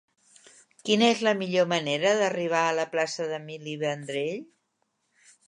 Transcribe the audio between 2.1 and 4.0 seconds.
d'arribar a la plaça d'Emili